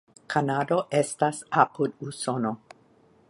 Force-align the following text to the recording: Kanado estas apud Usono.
Kanado 0.35 0.77
estas 1.01 1.43
apud 1.65 2.03
Usono. 2.09 2.55